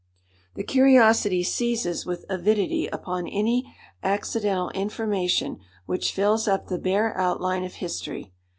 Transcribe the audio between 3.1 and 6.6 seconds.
any accidental information which fills